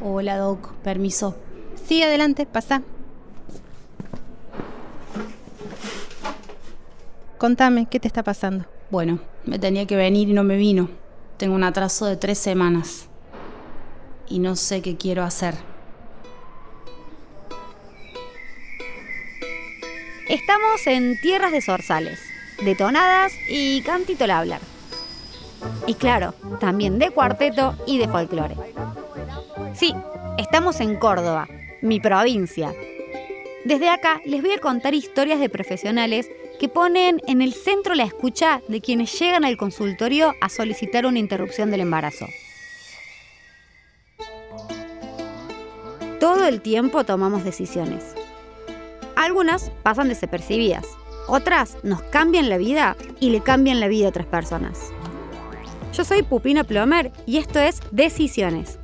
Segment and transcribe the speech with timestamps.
[0.00, 0.72] Hola, Doc.
[0.84, 1.36] Permiso.
[1.86, 2.82] Sí, adelante, pasa.
[7.36, 8.66] Contame, ¿qué te está pasando?
[8.90, 10.88] Bueno, me tenía que venir y no me vino.
[11.36, 13.08] Tengo un atraso de tres semanas.
[14.28, 15.54] Y no sé qué quiero hacer.
[20.28, 22.20] Estamos en tierras de zorzales,
[22.64, 24.60] detonadas y cantito al hablar.
[25.86, 28.54] Y claro, también de cuarteto y de folclore.
[29.78, 29.94] Sí,
[30.38, 31.46] estamos en Córdoba,
[31.82, 32.74] mi provincia.
[33.64, 36.28] Desde acá les voy a contar historias de profesionales
[36.58, 41.20] que ponen en el centro la escucha de quienes llegan al consultorio a solicitar una
[41.20, 42.26] interrupción del embarazo.
[46.18, 48.16] Todo el tiempo tomamos decisiones.
[49.14, 50.88] Algunas pasan desapercibidas,
[51.28, 54.90] otras nos cambian la vida y le cambian la vida a otras personas.
[55.92, 58.77] Yo soy Pupina Plomer y esto es Decisiones,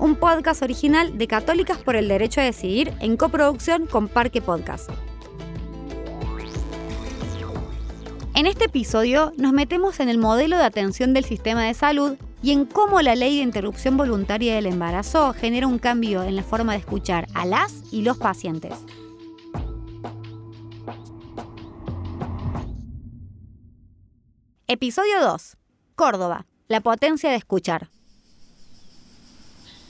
[0.00, 4.88] un podcast original de Católicas por el Derecho a Decidir en coproducción con Parque Podcast.
[8.34, 12.52] En este episodio nos metemos en el modelo de atención del sistema de salud y
[12.52, 16.72] en cómo la ley de interrupción voluntaria del embarazo genera un cambio en la forma
[16.72, 18.72] de escuchar a las y los pacientes.
[24.66, 25.58] Episodio 2.
[25.94, 26.46] Córdoba.
[26.68, 27.90] La potencia de escuchar.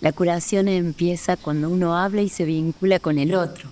[0.01, 3.69] La curación empieza cuando uno habla y se vincula con el otro,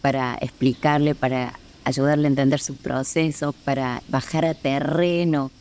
[0.00, 5.52] para explicarle, para ayudarle a entender su proceso, para bajar a terreno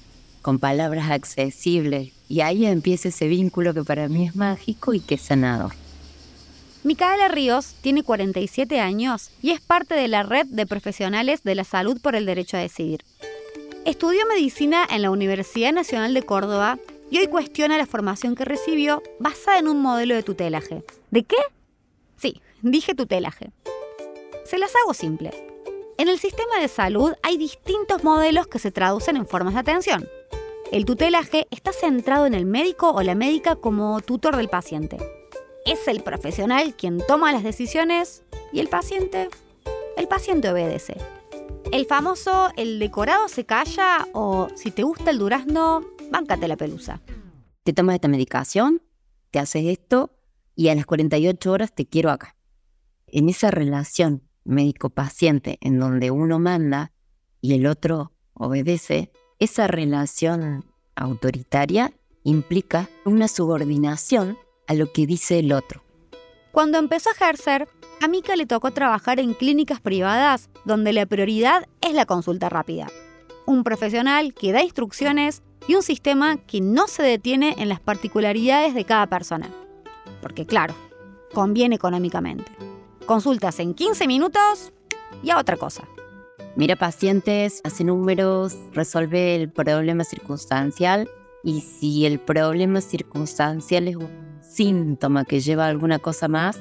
[0.41, 2.13] con palabras accesibles.
[2.27, 5.73] Y ahí empieza ese vínculo que para mí es mágico y que es sanador.
[6.83, 11.63] Micaela Ríos tiene 47 años y es parte de la red de profesionales de la
[11.63, 13.03] salud por el derecho a decidir.
[13.85, 16.79] Estudió medicina en la Universidad Nacional de Córdoba
[17.15, 20.83] y hoy cuestiona la formación que recibió basada en un modelo de tutelaje.
[21.11, 21.37] ¿De qué?
[22.17, 23.51] Sí, dije tutelaje.
[24.43, 25.31] Se las hago simple.
[25.97, 30.09] En el sistema de salud hay distintos modelos que se traducen en formas de atención.
[30.73, 34.97] El tutelaje está centrado en el médico o la médica como tutor del paciente.
[35.65, 39.29] Es el profesional quien toma las decisiones y el paciente,
[39.95, 40.97] el paciente obedece.
[41.75, 47.01] El famoso el decorado se calla o si te gusta el durazno, báncate la pelusa.
[47.63, 48.81] Te tomas esta medicación,
[49.29, 50.15] te haces esto
[50.55, 52.37] y a las 48 horas te quiero acá.
[53.07, 56.93] En esa relación médico-paciente en donde uno manda
[57.41, 60.63] y el otro obedece, esa relación
[60.95, 61.91] autoritaria
[62.23, 64.37] implica una subordinación
[64.67, 65.83] a lo que dice el otro.
[66.53, 67.67] Cuando empezó a ejercer,
[68.05, 72.85] a Mika le tocó trabajar en clínicas privadas donde la prioridad es la consulta rápida.
[73.47, 78.75] Un profesional que da instrucciones y un sistema que no se detiene en las particularidades
[78.75, 79.49] de cada persona.
[80.21, 80.75] Porque claro,
[81.33, 82.51] conviene económicamente.
[83.07, 84.71] Consultas en 15 minutos
[85.23, 85.87] y a otra cosa.
[86.55, 91.09] Mira pacientes, hace números, resuelve el problema circunstancial
[91.43, 96.59] y si el problema circunstancial es un síntoma que lleva alguna cosa más,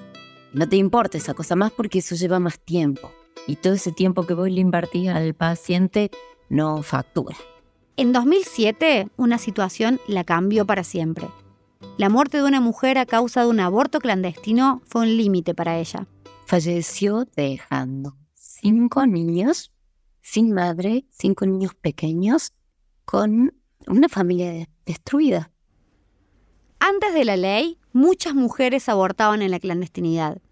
[0.55, 3.11] no te importa esa cosa más porque eso lleva más tiempo.
[3.47, 6.11] Y todo ese tiempo que vos le invertís al paciente
[6.49, 7.37] no factura.
[7.97, 11.29] En 2007, una situación la cambió para siempre.
[11.99, 15.79] La muerte de una mujer a causa de un aborto clandestino fue un límite para
[15.79, 16.07] ella.
[16.47, 19.73] Falleció dejando cinco niños
[20.25, 22.55] sin madre, cinco niños pequeños,
[23.05, 23.53] con
[23.87, 25.53] una familia destruida.
[26.87, 30.43] Antes de la ley, muchas mujeres abortaban en la clandestinidad.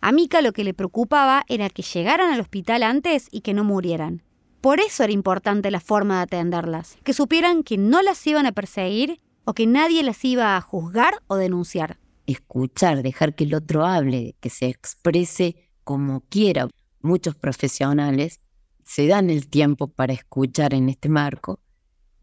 [0.00, 3.64] A Mika lo que le preocupaba era que llegaran al hospital antes y que no
[3.64, 4.22] murieran.
[4.60, 8.52] Por eso era importante la forma de atenderlas, que supieran que no las iban a
[8.52, 11.98] perseguir o que nadie las iba a juzgar o denunciar.
[12.26, 16.68] Escuchar, dejar que el otro hable, que se exprese como quiera.
[17.00, 18.40] Muchos profesionales
[18.84, 21.58] se dan el tiempo para escuchar en este marco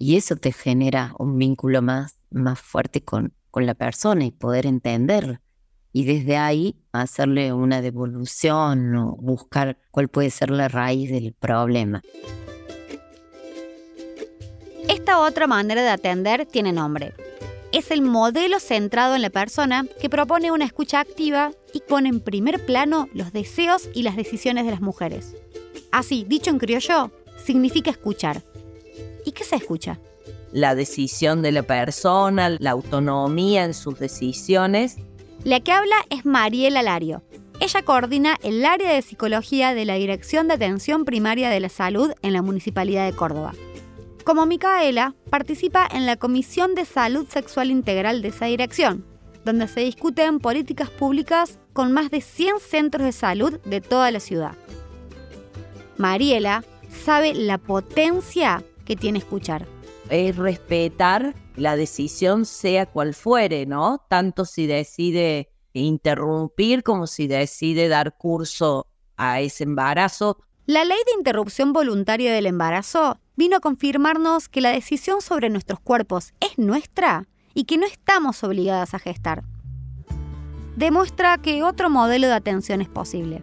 [0.04, 4.66] y eso te genera un vínculo más, más fuerte con, con la persona y poder
[4.66, 5.40] entender
[5.94, 12.02] y desde ahí hacerle una devolución o buscar cuál puede ser la raíz del problema.
[14.90, 17.14] Esta otra manera de atender tiene nombre.
[17.72, 22.20] Es el modelo centrado en la persona que propone una escucha activa y pone en
[22.20, 25.36] primer plano los deseos y las decisiones de las mujeres.
[25.92, 28.42] Así, dicho en criollo, significa escuchar.
[29.26, 30.00] ¿Y qué se escucha?
[30.52, 34.98] La decisión de la persona, la autonomía en sus decisiones
[35.44, 37.22] la que habla es Mariela Lario.
[37.60, 42.14] Ella coordina el área de psicología de la Dirección de Atención Primaria de la Salud
[42.22, 43.54] en la Municipalidad de Córdoba.
[44.24, 49.06] Como Micaela, participa en la Comisión de Salud Sexual Integral de esa dirección.
[49.44, 54.22] donde se discuten políticas públicas con más de 100 centros de salud de toda la
[54.22, 54.56] ciudad.
[55.98, 56.64] Mariela
[57.04, 59.68] sabe la potencia que tiene escuchar.
[60.10, 64.06] Es respetar la decisión sea cual fuere, ¿no?
[64.10, 70.38] Tanto si decide interrumpir como si decide dar curso a ese embarazo.
[70.66, 75.80] La ley de interrupción voluntaria del embarazo vino a confirmarnos que la decisión sobre nuestros
[75.80, 79.44] cuerpos es nuestra y que no estamos obligadas a gestar.
[80.76, 83.42] Demuestra que otro modelo de atención es posible.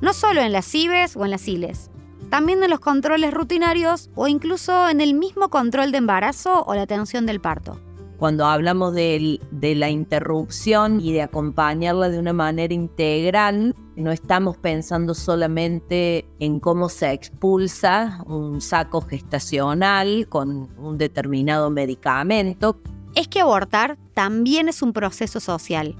[0.00, 1.90] No solo en las IBES o en las ILES,
[2.32, 6.80] también en los controles rutinarios o incluso en el mismo control de embarazo o la
[6.80, 7.78] atención del parto.
[8.16, 14.56] Cuando hablamos de, de, la interrupción y de acompañarla de una manera integral, no estamos
[14.56, 22.80] pensando solamente en cómo se expulsa un saco gestacional con un determinado medicamento.
[23.14, 25.96] Es que abortar también es un proceso social.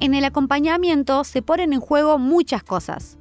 [0.00, 3.18] En el acompañamiento se ponen en juego muchas cosas.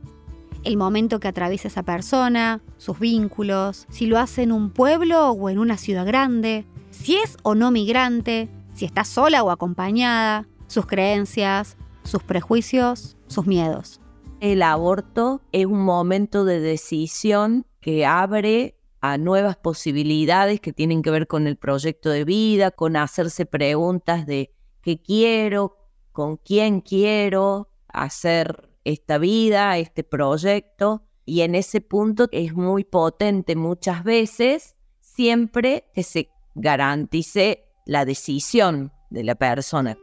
[0.63, 5.50] El momento que atraviesa esa persona, sus vínculos, si lo hace en un pueblo o
[5.50, 10.86] en una ciudad grande, si es o no migrante, si está sola o acompañada, sus
[10.86, 14.02] creencias, sus prejuicios, sus miedos.
[14.40, 21.10] El aborto es un momento de decisión que abre a nuevas posibilidades que tienen que
[21.10, 25.75] ver con el proyecto de vida, con hacerse preguntas de qué quiero,
[26.12, 31.04] con quién quiero hacer esta vida, este proyecto.
[31.25, 38.92] Y en ese punto es muy potente muchas veces, siempre que se garantice la decisión
[39.10, 39.98] de la persona.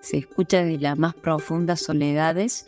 [0.00, 2.66] Se escucha de las más profundas soledades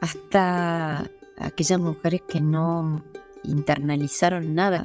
[0.00, 3.04] hasta aquellas mujeres que no
[3.44, 4.84] internalizaron nada.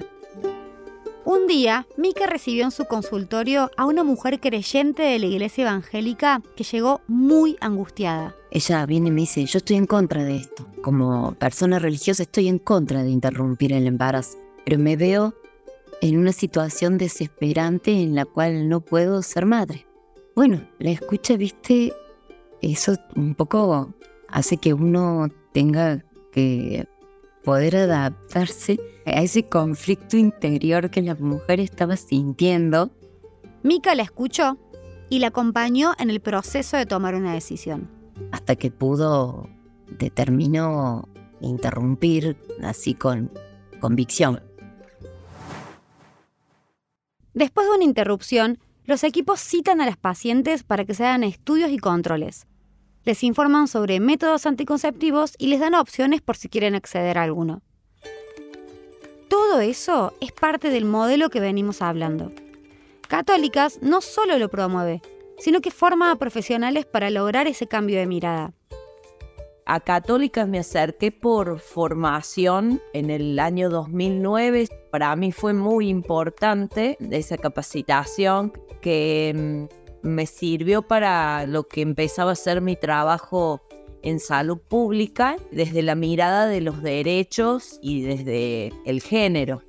[1.46, 6.42] Un día, Mika recibió en su consultorio a una mujer creyente de la iglesia evangélica
[6.56, 8.36] que llegó muy angustiada.
[8.50, 10.66] Ella viene y me dice, yo estoy en contra de esto.
[10.82, 15.36] Como persona religiosa estoy en contra de interrumpir el embarazo, pero me veo
[16.02, 19.86] en una situación desesperante en la cual no puedo ser madre.
[20.36, 21.94] Bueno, la escucha, viste,
[22.64, 23.94] eso un poco
[24.30, 26.88] hace que uno tenga que
[27.46, 32.90] poder adaptarse a ese conflicto interior que la mujer estaba sintiendo.
[33.64, 34.58] Mika la escuchó
[35.10, 37.90] y la acompañó en el proceso de tomar una decisión.
[38.32, 39.48] Hasta que pudo,
[40.00, 41.08] determinó
[41.40, 43.32] interrumpir así con
[43.80, 44.42] convicción.
[47.34, 51.70] Después de una interrupción, los equipos citan a las pacientes para que se hagan estudios
[51.70, 52.48] y controles.
[53.06, 57.62] Les informan sobre métodos anticonceptivos y les dan opciones por si quieren acceder a alguno.
[59.30, 62.32] Todo eso es parte del modelo que venimos hablando.
[63.08, 65.02] Católicas no solo lo promueve,
[65.38, 68.54] sino que forma a profesionales para lograr ese cambio de mirada
[69.66, 74.68] a Católicas me acerqué por formación en el año 2009.
[74.92, 82.32] Para mí fue muy importante esa capacitación que mm, me sirvió para lo que empezaba
[82.32, 83.62] a ser mi trabajo
[84.04, 89.64] en salud pública desde la mirada de los derechos y desde el género.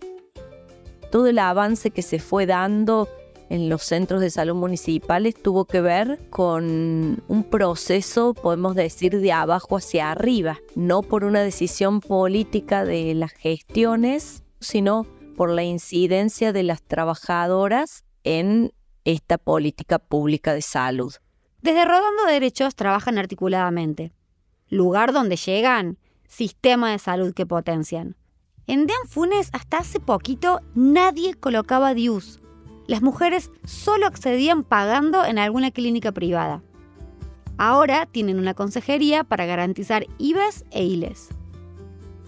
[1.11, 3.09] Todo el avance que se fue dando
[3.49, 9.33] en los centros de salud municipales tuvo que ver con un proceso, podemos decir, de
[9.33, 16.53] abajo hacia arriba, no por una decisión política de las gestiones, sino por la incidencia
[16.53, 18.73] de las trabajadoras en
[19.07, 21.15] esta política pública de salud.
[21.63, 24.13] Desde Rodando Derechos trabajan articuladamente.
[24.69, 25.97] Lugar donde llegan,
[26.27, 28.17] sistema de salud que potencian.
[28.67, 32.41] En Funes hasta hace poquito nadie colocaba DIUS,
[32.89, 36.63] las mujeres solo accedían pagando en alguna clínica privada.
[37.59, 41.29] Ahora tienen una consejería para garantizar IBES e ILES.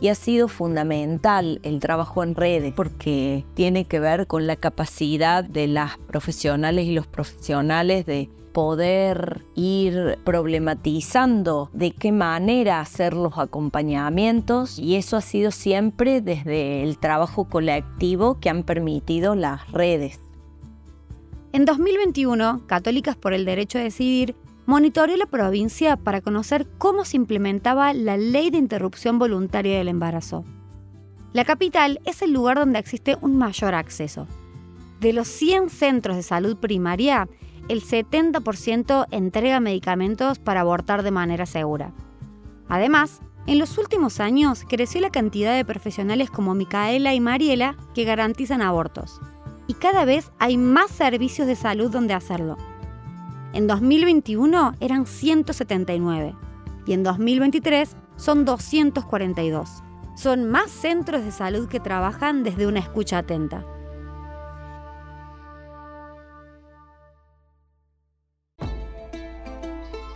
[0.01, 5.43] Y ha sido fundamental el trabajo en redes porque tiene que ver con la capacidad
[5.43, 13.39] de las profesionales y los profesionales de poder ir problematizando de qué manera hacer los
[13.39, 20.19] acompañamientos y eso ha sido siempre desde el trabajo colectivo que han permitido las redes.
[21.53, 24.35] En 2021, Católicas por el Derecho a Decidir
[24.69, 30.45] monitoreó la provincia para conocer cómo se implementaba la ley de interrupción voluntaria del embarazo.
[31.33, 34.27] La capital es el lugar donde existe un mayor acceso.
[35.01, 37.31] De los 100 centros de salud primaria,
[37.69, 41.95] el 70% entrega medicamentos para abortar de manera segura.
[42.69, 48.05] Además, en los últimos años creció la cantidad de profesionales como Micaela y Mariela que
[48.05, 49.19] garantizan abortos
[49.67, 52.59] y cada vez hay más servicios de salud donde hacerlo.
[53.55, 56.35] En 2021 eran 179
[56.87, 59.69] y en 2023 son 242.
[60.17, 63.65] Son más centros de salud que trabajan desde una escucha atenta.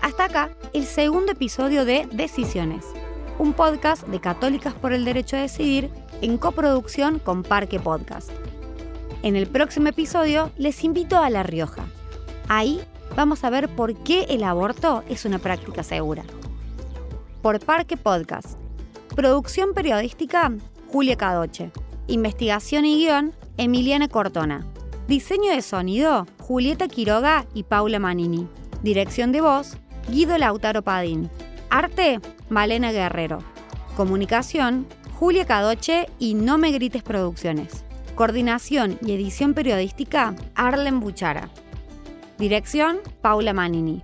[0.02, 2.84] Hasta acá el segundo episodio de Decisiones,
[3.38, 8.30] un podcast de Católicas por el Derecho a Decidir en coproducción con Parque Podcast.
[9.22, 11.84] En el próximo episodio les invito a La Rioja.
[12.48, 12.80] Ahí
[13.16, 16.24] vamos a ver por qué el aborto es una práctica segura.
[17.42, 18.58] Por Parque Podcast.
[19.14, 20.52] Producción periodística,
[20.88, 21.70] Julia Cadoche.
[22.06, 24.66] Investigación y guion, Emiliana Cortona.
[25.08, 28.48] Diseño de sonido, Julieta Quiroga y Paula Manini.
[28.82, 29.76] Dirección de voz,
[30.08, 31.30] Guido Lautaro Padín.
[31.70, 33.38] Arte, Malena Guerrero.
[33.96, 34.86] Comunicación,
[35.18, 37.84] Julia Cadoche y No Me Grites Producciones.
[38.14, 41.48] Coordinación y edición periodística, Arlen Buchara.
[42.42, 44.02] Dirección, Paula Manini.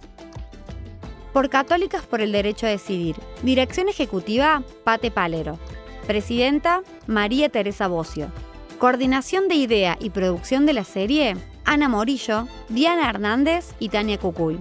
[1.32, 3.16] Por Católicas por el Derecho a Decidir.
[3.42, 5.58] Dirección Ejecutiva, Pate Palero.
[6.06, 8.30] Presidenta, María Teresa Bocio.
[8.78, 14.60] Coordinación de idea y producción de la serie, Ana Morillo, Diana Hernández y Tania Cucuy.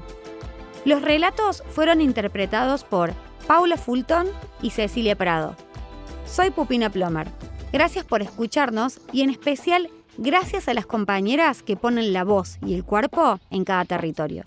[0.84, 3.14] Los relatos fueron interpretados por
[3.46, 4.26] Paula Fulton
[4.60, 5.56] y Cecilia Prado.
[6.26, 7.28] Soy Pupina Plomer.
[7.72, 12.74] Gracias por escucharnos y en especial gracias a las compañeras que ponen la voz y
[12.74, 14.44] el cuerpo en cada territorio.